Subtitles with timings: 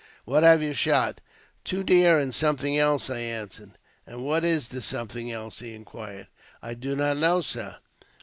[0.25, 3.73] "What have you shot?"*' Two deer and something else," I answered."
[4.07, 6.27] And what is the something else?" he inquired."
[6.63, 7.77] I do not know, sir."